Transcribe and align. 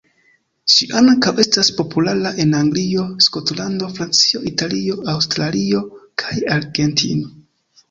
Ĝi 0.75 0.85
ankaŭ 1.01 1.33
estas 1.43 1.69
populara 1.81 2.31
en 2.45 2.55
Anglio, 2.61 3.05
Skotlando, 3.27 3.91
Francio, 3.99 4.43
Italio, 4.55 4.99
Aŭstralio, 5.15 5.85
kaj 6.25 6.43
Argentino. 6.59 7.33